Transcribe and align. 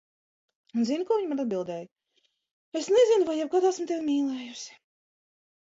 Un 0.79 0.87
zini, 0.91 1.05
ko 1.09 1.17
viņa 1.19 1.29
man 1.33 1.43
atbildēja, 1.43 1.85
"Es 2.81 2.91
nezinu, 2.97 3.29
vai 3.31 3.37
jebkad 3.43 3.71
esmu 3.73 3.91
tevi 3.95 4.05
mīlējusi." 4.11 4.73